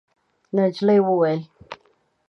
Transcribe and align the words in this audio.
نجلۍ 0.55 0.99
وویل: 1.07 1.41